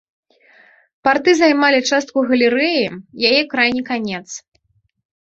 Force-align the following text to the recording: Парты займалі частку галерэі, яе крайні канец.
Парты 1.07 1.31
займалі 1.39 1.79
частку 1.89 2.23
галерэі, 2.29 2.87
яе 3.29 3.41
крайні 3.53 3.83
канец. 3.91 4.23